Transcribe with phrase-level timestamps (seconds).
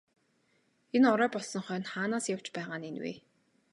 [0.95, 3.13] Энэ орой болсон хойно хаанаас явж байгаа нь энэ вэ?